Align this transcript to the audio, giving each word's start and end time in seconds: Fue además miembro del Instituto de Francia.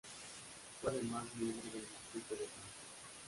Fue 0.81 0.89
además 0.89 1.25
miembro 1.35 1.61
del 1.71 1.83
Instituto 1.83 2.33
de 2.33 2.47
Francia. 2.49 2.63